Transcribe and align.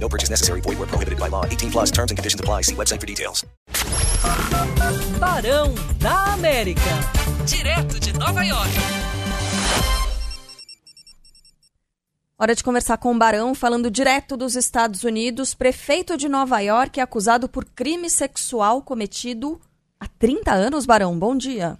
No 0.00 0.08
purchase 0.08 0.30
necessary. 0.30 0.60
Void 0.62 0.78
where 0.78 0.88
prohibited 0.88 1.18
by 1.18 1.28
law. 1.28 1.44
18 1.44 1.70
plus 1.70 1.90
terms 1.90 2.10
and 2.10 2.16
conditions 2.16 2.40
apply. 2.40 2.62
See 2.62 2.74
website 2.74 3.00
for 3.00 3.06
details. 3.06 3.44
Barão 5.18 5.74
da 6.00 6.32
América. 6.32 6.80
Direto 7.46 8.00
de 8.00 8.12
Nova 8.18 8.42
York. 8.42 8.70
Hora 12.38 12.54
de 12.54 12.64
conversar 12.64 12.96
com 12.96 13.14
o 13.14 13.18
Barão, 13.18 13.54
falando 13.54 13.90
direto 13.90 14.34
dos 14.34 14.56
Estados 14.56 15.04
Unidos. 15.04 15.52
Prefeito 15.52 16.16
de 16.16 16.26
Nova 16.26 16.58
York 16.60 16.98
é 16.98 17.02
acusado 17.02 17.46
por 17.50 17.66
crime 17.66 18.08
sexual 18.08 18.80
cometido 18.80 19.60
há 20.00 20.08
30 20.08 20.50
anos. 20.50 20.86
Barão, 20.86 21.18
bom 21.18 21.36
dia. 21.36 21.76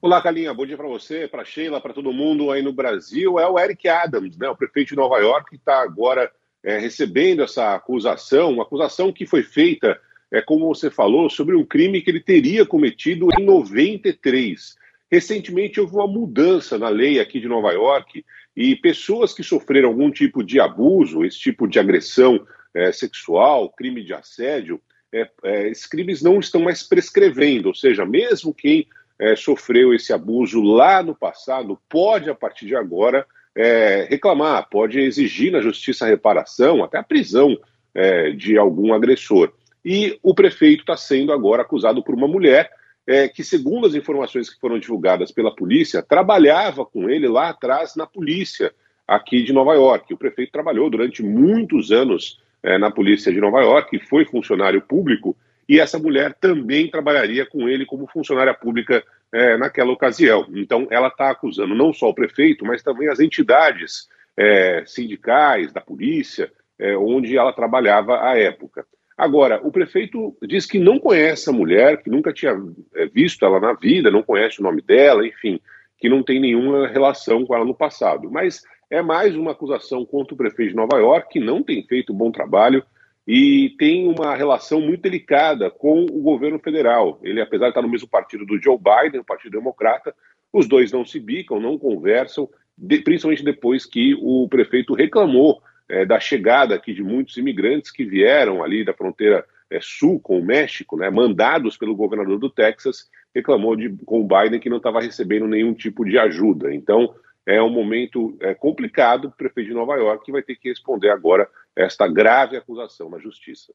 Olá, 0.00 0.22
Calinha. 0.22 0.54
Bom 0.54 0.64
dia 0.64 0.78
para 0.78 0.88
você, 0.88 1.28
para 1.28 1.44
Sheila, 1.44 1.78
para 1.78 1.92
todo 1.92 2.10
mundo 2.10 2.50
aí 2.50 2.62
no 2.62 2.72
Brasil. 2.72 3.38
É 3.38 3.46
o 3.46 3.58
Eric 3.58 3.86
Adams, 3.86 4.38
né, 4.38 4.48
o 4.48 4.56
prefeito 4.56 4.88
de 4.88 4.96
Nova 4.96 5.18
York, 5.18 5.50
que 5.50 5.56
está 5.56 5.82
agora 5.82 6.32
é, 6.66 6.78
recebendo 6.78 7.44
essa 7.44 7.76
acusação, 7.76 8.50
uma 8.50 8.64
acusação 8.64 9.12
que 9.12 9.24
foi 9.24 9.44
feita, 9.44 9.96
é, 10.32 10.42
como 10.42 10.66
você 10.66 10.90
falou, 10.90 11.30
sobre 11.30 11.54
um 11.54 11.64
crime 11.64 12.02
que 12.02 12.10
ele 12.10 12.20
teria 12.20 12.66
cometido 12.66 13.28
em 13.38 13.44
93. 13.44 14.74
Recentemente 15.08 15.80
houve 15.80 15.94
uma 15.94 16.08
mudança 16.08 16.76
na 16.76 16.88
lei 16.88 17.20
aqui 17.20 17.38
de 17.38 17.46
Nova 17.46 17.70
York 17.70 18.24
e 18.56 18.74
pessoas 18.74 19.32
que 19.32 19.44
sofreram 19.44 19.90
algum 19.90 20.10
tipo 20.10 20.42
de 20.42 20.58
abuso, 20.58 21.24
esse 21.24 21.38
tipo 21.38 21.68
de 21.68 21.78
agressão 21.78 22.44
é, 22.74 22.90
sexual, 22.90 23.70
crime 23.70 24.02
de 24.02 24.12
assédio, 24.12 24.80
é, 25.14 25.30
é, 25.44 25.68
esses 25.68 25.86
crimes 25.86 26.20
não 26.20 26.40
estão 26.40 26.62
mais 26.62 26.82
prescrevendo, 26.82 27.68
ou 27.68 27.74
seja, 27.76 28.04
mesmo 28.04 28.52
quem 28.52 28.88
é, 29.20 29.36
sofreu 29.36 29.94
esse 29.94 30.12
abuso 30.12 30.60
lá 30.60 31.00
no 31.00 31.14
passado 31.14 31.78
pode, 31.88 32.28
a 32.28 32.34
partir 32.34 32.66
de 32.66 32.74
agora, 32.74 33.24
é, 33.56 34.06
reclamar, 34.10 34.68
pode 34.68 35.00
exigir 35.00 35.50
na 35.50 35.62
justiça 35.62 36.06
reparação, 36.06 36.84
até 36.84 36.98
a 36.98 37.02
prisão 37.02 37.58
é, 37.94 38.30
de 38.30 38.58
algum 38.58 38.92
agressor. 38.92 39.52
E 39.82 40.18
o 40.22 40.34
prefeito 40.34 40.80
está 40.80 40.96
sendo 40.96 41.32
agora 41.32 41.62
acusado 41.62 42.02
por 42.02 42.14
uma 42.14 42.28
mulher 42.28 42.70
é, 43.06 43.28
que, 43.28 43.42
segundo 43.42 43.86
as 43.86 43.94
informações 43.94 44.50
que 44.50 44.60
foram 44.60 44.78
divulgadas 44.78 45.30
pela 45.30 45.54
polícia, 45.54 46.02
trabalhava 46.02 46.84
com 46.84 47.08
ele 47.08 47.26
lá 47.28 47.48
atrás 47.48 47.96
na 47.96 48.06
polícia 48.06 48.72
aqui 49.06 49.42
de 49.42 49.52
Nova 49.52 49.74
York. 49.74 50.12
O 50.12 50.18
prefeito 50.18 50.52
trabalhou 50.52 50.90
durante 50.90 51.22
muitos 51.22 51.92
anos 51.92 52.42
é, 52.62 52.76
na 52.76 52.90
polícia 52.90 53.32
de 53.32 53.40
Nova 53.40 53.60
York, 53.60 53.98
foi 54.00 54.24
funcionário 54.24 54.82
público, 54.82 55.36
e 55.68 55.80
essa 55.80 55.98
mulher 55.98 56.34
também 56.34 56.90
trabalharia 56.90 57.46
com 57.46 57.68
ele 57.68 57.86
como 57.86 58.06
funcionária 58.06 58.52
pública 58.52 59.04
é, 59.32 59.56
naquela 59.56 59.92
ocasião. 59.92 60.46
Então, 60.54 60.86
ela 60.90 61.08
está 61.08 61.30
acusando 61.30 61.74
não 61.74 61.92
só 61.92 62.08
o 62.08 62.14
prefeito, 62.14 62.64
mas 62.64 62.82
também 62.82 63.08
as 63.08 63.20
entidades 63.20 64.08
é, 64.36 64.84
sindicais 64.86 65.72
da 65.72 65.80
polícia, 65.80 66.52
é, 66.78 66.96
onde 66.96 67.36
ela 67.36 67.52
trabalhava 67.52 68.22
à 68.22 68.38
época. 68.38 68.86
Agora, 69.16 69.60
o 69.66 69.72
prefeito 69.72 70.36
diz 70.42 70.66
que 70.66 70.78
não 70.78 70.98
conhece 70.98 71.48
a 71.48 71.52
mulher, 71.52 72.02
que 72.02 72.10
nunca 72.10 72.32
tinha 72.32 72.52
é, 72.94 73.06
visto 73.06 73.44
ela 73.44 73.58
na 73.58 73.72
vida, 73.72 74.10
não 74.10 74.22
conhece 74.22 74.60
o 74.60 74.62
nome 74.62 74.82
dela, 74.82 75.26
enfim, 75.26 75.58
que 75.98 76.08
não 76.08 76.22
tem 76.22 76.38
nenhuma 76.38 76.86
relação 76.86 77.46
com 77.46 77.54
ela 77.54 77.64
no 77.64 77.74
passado. 77.74 78.30
Mas 78.30 78.62
é 78.90 79.00
mais 79.00 79.34
uma 79.34 79.52
acusação 79.52 80.04
contra 80.04 80.34
o 80.34 80.36
prefeito 80.36 80.70
de 80.70 80.76
Nova 80.76 80.98
York, 80.98 81.30
que 81.30 81.40
não 81.40 81.62
tem 81.62 81.82
feito 81.86 82.12
bom 82.12 82.30
trabalho 82.30 82.84
e 83.26 83.74
tem 83.76 84.06
uma 84.06 84.36
relação 84.36 84.80
muito 84.80 85.02
delicada 85.02 85.68
com 85.68 86.04
o 86.04 86.22
governo 86.22 86.58
federal. 86.58 87.18
Ele, 87.22 87.40
apesar 87.40 87.66
de 87.66 87.70
estar 87.70 87.82
no 87.82 87.88
mesmo 87.88 88.08
partido 88.08 88.46
do 88.46 88.60
Joe 88.62 88.78
Biden, 88.78 89.20
o 89.20 89.24
Partido 89.24 89.58
Democrata, 89.58 90.14
os 90.52 90.68
dois 90.68 90.92
não 90.92 91.04
se 91.04 91.18
bicam, 91.18 91.58
não 91.58 91.76
conversam, 91.76 92.48
de, 92.78 92.98
principalmente 92.98 93.42
depois 93.42 93.84
que 93.84 94.14
o 94.20 94.46
prefeito 94.48 94.94
reclamou 94.94 95.60
é, 95.88 96.04
da 96.04 96.20
chegada 96.20 96.74
aqui 96.74 96.94
de 96.94 97.02
muitos 97.02 97.36
imigrantes 97.36 97.90
que 97.90 98.04
vieram 98.04 98.62
ali 98.62 98.84
da 98.84 98.94
fronteira 98.94 99.44
é, 99.68 99.80
sul 99.80 100.20
com 100.20 100.38
o 100.38 100.44
México, 100.44 100.96
né, 100.96 101.10
mandados 101.10 101.76
pelo 101.76 101.96
governador 101.96 102.38
do 102.38 102.50
Texas, 102.50 103.08
reclamou 103.34 103.74
de, 103.74 103.88
com 104.04 104.20
o 104.20 104.26
Biden 104.26 104.60
que 104.60 104.70
não 104.70 104.76
estava 104.76 105.00
recebendo 105.00 105.48
nenhum 105.48 105.74
tipo 105.74 106.04
de 106.04 106.16
ajuda. 106.16 106.72
Então, 106.72 107.12
é 107.44 107.60
um 107.62 107.70
momento 107.70 108.36
é, 108.40 108.54
complicado. 108.54 109.26
O 109.26 109.32
prefeito 109.32 109.68
de 109.68 109.74
Nova 109.74 109.96
York 109.96 110.30
vai 110.32 110.42
ter 110.42 110.56
que 110.56 110.68
responder 110.68 111.10
agora 111.10 111.48
esta 111.76 112.08
grave 112.08 112.56
acusação 112.56 113.10
na 113.10 113.18
justiça. 113.18 113.72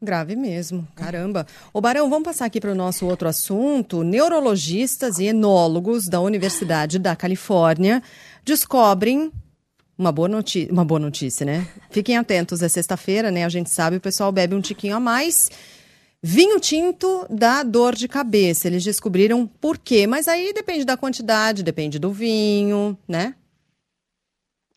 Grave 0.00 0.34
mesmo, 0.34 0.88
caramba. 0.96 1.46
Ô 1.72 1.80
Barão, 1.80 2.10
vamos 2.10 2.24
passar 2.24 2.46
aqui 2.46 2.60
para 2.60 2.72
o 2.72 2.74
nosso 2.74 3.06
outro 3.06 3.28
assunto. 3.28 4.02
Neurologistas 4.02 5.18
e 5.20 5.26
enólogos 5.26 6.08
da 6.08 6.20
Universidade 6.20 6.98
da 6.98 7.14
Califórnia 7.14 8.02
descobrem 8.44 9.30
uma 9.96 10.10
boa, 10.10 10.26
notícia, 10.26 10.72
uma 10.72 10.84
boa 10.84 10.98
notícia, 10.98 11.46
né? 11.46 11.68
Fiquem 11.90 12.16
atentos, 12.16 12.62
é 12.62 12.68
sexta-feira, 12.68 13.30
né? 13.30 13.44
A 13.44 13.48
gente 13.48 13.70
sabe, 13.70 13.98
o 13.98 14.00
pessoal 14.00 14.32
bebe 14.32 14.56
um 14.56 14.60
tiquinho 14.60 14.96
a 14.96 15.00
mais. 15.00 15.48
Vinho 16.20 16.58
tinto 16.58 17.24
dá 17.30 17.62
dor 17.62 17.94
de 17.94 18.08
cabeça. 18.08 18.66
Eles 18.66 18.82
descobriram 18.82 19.46
por 19.46 19.78
quê, 19.78 20.06
mas 20.06 20.26
aí 20.26 20.52
depende 20.52 20.84
da 20.84 20.96
quantidade, 20.96 21.62
depende 21.62 22.00
do 22.00 22.10
vinho, 22.10 22.98
né? 23.06 23.36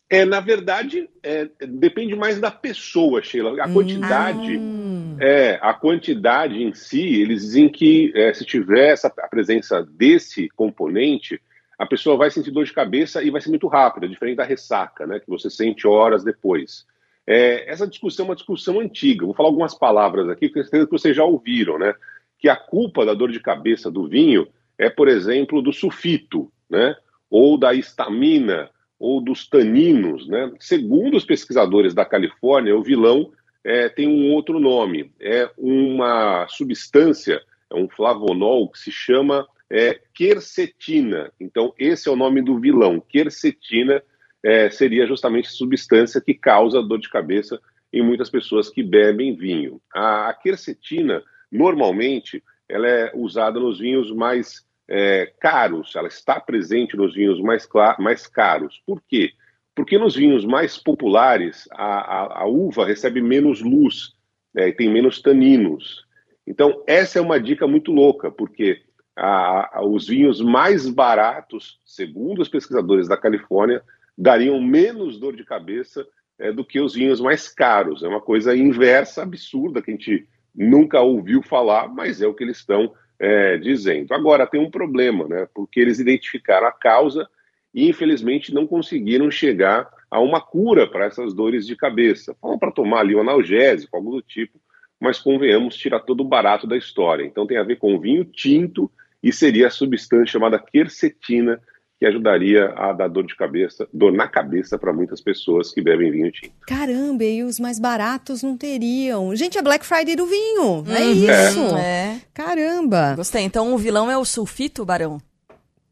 É, 0.08 0.24
na 0.24 0.38
verdade, 0.38 1.08
é, 1.22 1.48
depende 1.66 2.14
mais 2.14 2.38
da 2.38 2.50
pessoa, 2.50 3.22
Sheila. 3.22 3.60
A 3.62 3.68
quantidade, 3.68 4.56
hum. 4.56 5.16
é, 5.20 5.58
a 5.60 5.74
quantidade 5.74 6.62
em 6.62 6.72
si, 6.72 7.20
eles 7.20 7.42
dizem 7.42 7.68
que 7.68 8.12
é, 8.14 8.32
se 8.32 8.44
tiver 8.44 8.92
essa, 8.92 9.08
a 9.08 9.28
presença 9.28 9.82
desse 9.82 10.48
componente, 10.50 11.40
a 11.76 11.84
pessoa 11.84 12.16
vai 12.16 12.30
sentir 12.30 12.52
dor 12.52 12.64
de 12.64 12.72
cabeça 12.72 13.22
e 13.22 13.30
vai 13.30 13.40
ser 13.40 13.50
muito 13.50 13.66
rápida, 13.66 14.08
diferente 14.08 14.36
da 14.36 14.44
ressaca, 14.44 15.06
né, 15.06 15.18
que 15.18 15.28
você 15.28 15.50
sente 15.50 15.86
horas 15.86 16.22
depois. 16.22 16.86
É, 17.26 17.68
essa 17.68 17.86
discussão 17.86 18.26
é 18.26 18.28
uma 18.28 18.36
discussão 18.36 18.78
antiga. 18.78 19.26
Vou 19.26 19.34
falar 19.34 19.48
algumas 19.48 19.74
palavras 19.74 20.28
aqui 20.28 20.48
que 20.48 20.62
vocês 20.86 21.16
já 21.16 21.24
ouviram, 21.24 21.76
né? 21.76 21.92
Que 22.38 22.48
a 22.48 22.54
culpa 22.54 23.04
da 23.04 23.14
dor 23.14 23.32
de 23.32 23.40
cabeça 23.40 23.90
do 23.90 24.06
vinho 24.06 24.46
é, 24.78 24.88
por 24.88 25.08
exemplo, 25.08 25.60
do 25.60 25.72
sulfito, 25.72 26.50
né? 26.70 26.94
Ou 27.28 27.58
da 27.58 27.74
histamina, 27.74 28.70
ou 28.98 29.20
dos 29.20 29.48
taninos, 29.48 30.26
né? 30.26 30.52
Segundo 30.58 31.16
os 31.16 31.24
pesquisadores 31.24 31.94
da 31.94 32.04
Califórnia, 32.04 32.76
o 32.76 32.82
vilão 32.82 33.32
é, 33.62 33.88
tem 33.88 34.08
um 34.08 34.32
outro 34.32 34.58
nome. 34.58 35.12
É 35.20 35.50
uma 35.58 36.46
substância, 36.48 37.40
é 37.70 37.74
um 37.74 37.88
flavonol 37.88 38.70
que 38.70 38.78
se 38.78 38.90
chama 38.90 39.46
é, 39.70 40.00
quercetina. 40.14 41.32
Então, 41.40 41.74
esse 41.78 42.08
é 42.08 42.12
o 42.12 42.16
nome 42.16 42.40
do 42.40 42.58
vilão. 42.58 43.00
Quercetina 43.00 44.02
é, 44.42 44.70
seria 44.70 45.06
justamente 45.06 45.48
a 45.48 45.52
substância 45.52 46.20
que 46.20 46.32
causa 46.32 46.82
dor 46.82 46.98
de 46.98 47.10
cabeça 47.10 47.60
em 47.92 48.02
muitas 48.02 48.30
pessoas 48.30 48.68
que 48.68 48.82
bebem 48.82 49.34
vinho. 49.34 49.80
A, 49.92 50.28
a 50.28 50.34
quercetina, 50.34 51.22
normalmente, 51.50 52.42
ela 52.68 52.86
é 52.86 53.10
usada 53.14 53.58
nos 53.58 53.78
vinhos 53.78 54.12
mais 54.12 54.64
é, 54.88 55.32
caros, 55.40 55.94
ela 55.96 56.08
está 56.08 56.38
presente 56.38 56.96
nos 56.96 57.14
vinhos 57.14 57.40
mais, 57.40 57.68
mais 57.98 58.26
caros. 58.26 58.80
Por 58.86 59.02
quê? 59.06 59.32
Porque 59.74 59.98
nos 59.98 60.14
vinhos 60.14 60.44
mais 60.44 60.78
populares, 60.78 61.68
a, 61.72 61.84
a, 61.84 62.42
a 62.42 62.46
uva 62.46 62.86
recebe 62.86 63.20
menos 63.20 63.60
luz 63.60 64.14
né, 64.54 64.68
e 64.68 64.72
tem 64.72 64.88
menos 64.88 65.20
taninos. 65.20 66.06
Então, 66.46 66.82
essa 66.86 67.18
é 67.18 67.22
uma 67.22 67.40
dica 67.40 67.66
muito 67.66 67.92
louca, 67.92 68.30
porque 68.30 68.82
a, 69.16 69.82
os 69.84 70.06
vinhos 70.06 70.40
mais 70.40 70.88
baratos, 70.88 71.80
segundo 71.84 72.40
os 72.40 72.48
pesquisadores 72.48 73.08
da 73.08 73.16
Califórnia, 73.16 73.82
dariam 74.16 74.60
menos 74.60 75.18
dor 75.18 75.34
de 75.36 75.44
cabeça 75.44 76.06
é, 76.38 76.52
do 76.52 76.64
que 76.64 76.80
os 76.80 76.94
vinhos 76.94 77.20
mais 77.20 77.48
caros. 77.48 78.02
É 78.02 78.08
uma 78.08 78.20
coisa 78.20 78.56
inversa, 78.56 79.22
absurda, 79.22 79.82
que 79.82 79.90
a 79.90 79.94
gente 79.94 80.28
nunca 80.54 81.00
ouviu 81.00 81.42
falar, 81.42 81.88
mas 81.88 82.22
é 82.22 82.26
o 82.26 82.34
que 82.34 82.44
eles 82.44 82.58
estão 82.58 82.94
é, 83.18 83.56
dizendo. 83.58 84.12
Agora, 84.12 84.46
tem 84.46 84.60
um 84.60 84.70
problema, 84.70 85.26
né? 85.26 85.48
Porque 85.54 85.80
eles 85.80 85.98
identificaram 85.98 86.66
a 86.66 86.72
causa 86.72 87.28
e, 87.74 87.88
infelizmente, 87.88 88.54
não 88.54 88.66
conseguiram 88.66 89.30
chegar 89.30 89.88
a 90.10 90.20
uma 90.20 90.40
cura 90.40 90.86
para 90.86 91.04
essas 91.04 91.34
dores 91.34 91.66
de 91.66 91.76
cabeça. 91.76 92.36
Falam 92.40 92.58
para 92.58 92.72
tomar 92.72 93.00
ali 93.00 93.14
um 93.14 93.20
analgésico, 93.20 93.96
algo 93.96 94.12
do 94.12 94.22
tipo, 94.22 94.58
mas 95.00 95.18
convenhamos, 95.18 95.76
tirar 95.76 96.00
todo 96.00 96.20
o 96.20 96.28
barato 96.28 96.66
da 96.66 96.76
história. 96.76 97.24
Então, 97.24 97.46
tem 97.46 97.58
a 97.58 97.62
ver 97.62 97.76
com 97.76 97.98
vinho 98.00 98.24
tinto 98.24 98.90
e 99.22 99.32
seria 99.32 99.66
a 99.66 99.70
substância 99.70 100.26
chamada 100.26 100.58
quercetina, 100.58 101.60
que 101.98 102.04
ajudaria 102.04 102.74
a 102.76 102.92
dar 102.92 103.08
dor 103.08 103.24
de 103.26 103.34
cabeça, 103.34 103.88
dor 103.92 104.12
na 104.12 104.28
cabeça 104.28 104.78
para 104.78 104.92
muitas 104.92 105.20
pessoas 105.20 105.72
que 105.72 105.80
bebem 105.80 106.10
vinho 106.10 106.30
tinto. 106.30 106.52
Caramba, 106.66 107.24
e 107.24 107.42
os 107.42 107.58
mais 107.58 107.78
baratos 107.78 108.42
não 108.42 108.54
teriam. 108.56 109.34
Gente, 109.34 109.56
é 109.56 109.62
Black 109.62 109.84
Friday 109.86 110.14
do 110.14 110.26
vinho. 110.26 110.84
É 110.88 111.00
Uhum. 111.04 111.12
isso. 111.12 111.76
É. 111.76 112.18
Caramba. 112.34 113.14
Gostei. 113.16 113.42
Então 113.44 113.72
o 113.74 113.78
vilão 113.78 114.10
é 114.10 114.18
o 114.18 114.24
sulfito, 114.26 114.84
Barão? 114.84 115.18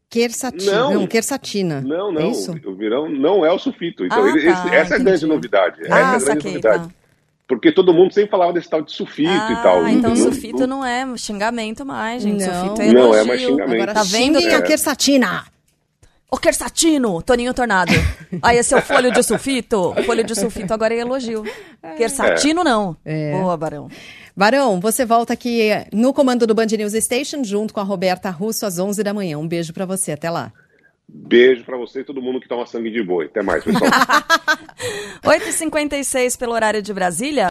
Quercetina. 0.09 0.71
Não. 0.79 0.93
Não, 0.93 1.07
quercetina. 1.07 1.81
Não, 1.81 2.11
não, 2.11 2.21
É 2.21 2.27
isso? 2.27 2.51
o 2.65 2.75
virão 2.75 3.09
não 3.09 3.45
é 3.45 3.51
o 3.51 3.57
sulfito. 3.59 4.05
Então, 4.05 4.23
Ah, 4.23 4.29
ele- 4.29 4.43
tá, 4.43 4.51
esse- 4.65 4.75
essa 4.75 4.93
é 4.93 4.97
a 4.97 4.99
grande 5.03 5.25
novidade. 5.25 5.81
essa 5.81 5.89
é 5.89 5.91
ah, 5.91 5.97
a 5.97 6.09
grande 6.11 6.23
saquei, 6.25 6.51
novidade. 6.51 6.87
tá. 6.87 6.93
Porque 7.47 7.71
todo 7.71 7.93
mundo 7.93 8.13
sempre 8.13 8.31
falava 8.31 8.53
desse 8.53 8.69
tal 8.69 8.81
de 8.81 8.91
sulfito 8.91 9.29
ah, 9.29 9.51
e 9.51 9.63
tal. 9.63 9.87
então 9.87 10.11
Não- 10.11 10.15
sulfito 10.15 10.65
não 10.67 10.85
é 10.85 11.05
xingamento 11.17 11.85
mais, 11.85 12.23
gente. 12.23 12.45
Não. 12.45 12.53
Sulfito 12.53 12.81
é 12.81 12.93
Não, 12.93 13.01
elogio. 13.13 13.21
é 13.21 13.23
mais 13.25 13.41
xingamento. 13.41 13.73
Agora 13.73 13.93
Tá 13.93 14.03
vendo? 14.03 14.39
xinguem 14.39 14.53
a 14.55 14.61
quercetina. 14.61 15.45
Ô, 16.29 16.37
Quersatino, 16.37 17.21
Toninho 17.21 17.53
Tornado. 17.53 17.91
Aí 18.41 18.57
esse 18.57 18.73
é 18.73 18.77
o 18.77 18.81
folho 18.81 19.11
de 19.11 19.21
sulfito? 19.23 19.93
Folho 20.05 20.23
de 20.23 20.35
sulfito 20.35 20.73
agora 20.73 20.93
é 20.93 20.99
elogio. 20.99 21.43
Quersatino 21.97 22.63
não. 22.63 22.97
É. 23.05 23.31
Boa, 23.31 23.55
Barão. 23.55 23.89
Barão, 24.35 24.79
você 24.81 25.05
volta 25.05 25.33
aqui 25.33 25.69
no 25.93 26.13
comando 26.13 26.45
do 26.45 26.53
Band 26.53 26.65
News 26.65 26.93
Station 26.93 27.43
junto 27.43 27.73
com 27.73 27.79
a 27.79 27.83
Roberta 27.83 28.29
Russo 28.29 28.65
às 28.65 28.79
11 28.79 29.01
da 29.03 29.13
manhã. 29.13 29.37
Um 29.37 29.47
beijo 29.47 29.71
pra 29.71 29.85
você. 29.85 30.11
Até 30.13 30.29
lá. 30.29 30.51
Beijo 31.07 31.63
pra 31.63 31.77
você 31.77 31.99
e 32.01 32.03
todo 32.03 32.21
mundo 32.21 32.39
que 32.39 32.47
toma 32.47 32.65
sangue 32.65 32.89
de 32.89 33.01
boi. 33.03 33.25
Até 33.25 33.41
mais, 33.43 33.63
pessoal. 33.63 33.89
8h56 35.23 36.37
pelo 36.37 36.53
horário 36.53 36.81
de 36.81 36.91
Brasília. 36.93 37.43